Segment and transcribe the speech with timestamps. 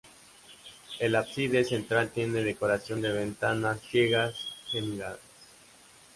[0.99, 4.33] El ábside central tiene decoración de ventanas ciegas
[4.71, 5.19] geminadas.